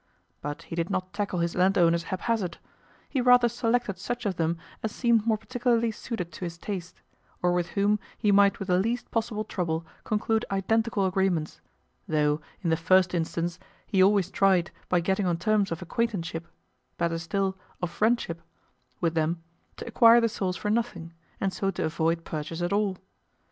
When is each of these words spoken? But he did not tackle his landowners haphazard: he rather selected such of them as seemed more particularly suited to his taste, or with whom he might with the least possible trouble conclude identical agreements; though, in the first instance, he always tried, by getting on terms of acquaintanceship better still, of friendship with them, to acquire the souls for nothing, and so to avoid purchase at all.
But 0.41 0.63
he 0.63 0.75
did 0.75 0.89
not 0.89 1.13
tackle 1.13 1.41
his 1.41 1.53
landowners 1.55 2.01
haphazard: 2.05 2.57
he 3.07 3.21
rather 3.21 3.47
selected 3.47 3.99
such 3.99 4.25
of 4.25 4.35
them 4.37 4.57
as 4.81 4.91
seemed 4.91 5.27
more 5.27 5.37
particularly 5.37 5.91
suited 5.91 6.31
to 6.31 6.43
his 6.43 6.57
taste, 6.57 6.99
or 7.43 7.53
with 7.53 7.67
whom 7.77 7.99
he 8.17 8.31
might 8.31 8.57
with 8.57 8.69
the 8.69 8.79
least 8.79 9.11
possible 9.11 9.43
trouble 9.43 9.85
conclude 10.03 10.43
identical 10.49 11.05
agreements; 11.05 11.61
though, 12.07 12.41
in 12.63 12.71
the 12.71 12.77
first 12.77 13.13
instance, 13.13 13.59
he 13.85 14.01
always 14.01 14.31
tried, 14.31 14.71
by 14.89 15.01
getting 15.01 15.27
on 15.27 15.37
terms 15.37 15.71
of 15.71 15.83
acquaintanceship 15.83 16.47
better 16.97 17.19
still, 17.19 17.55
of 17.79 17.91
friendship 17.91 18.41
with 19.01 19.13
them, 19.13 19.43
to 19.77 19.85
acquire 19.85 20.19
the 20.19 20.27
souls 20.29 20.57
for 20.57 20.71
nothing, 20.71 21.13
and 21.39 21.53
so 21.53 21.69
to 21.69 21.85
avoid 21.85 22.25
purchase 22.25 22.63
at 22.63 22.73
all. 22.73 22.97